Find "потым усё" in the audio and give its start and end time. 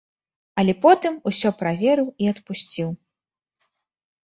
0.85-1.51